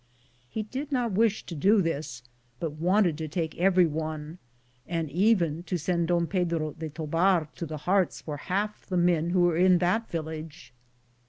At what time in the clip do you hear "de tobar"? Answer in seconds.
6.73-7.49